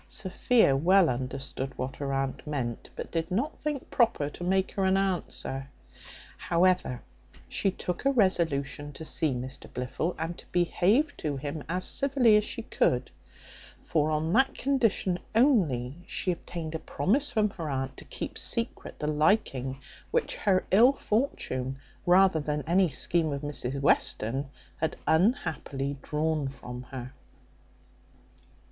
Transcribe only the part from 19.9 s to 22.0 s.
which her ill fortune,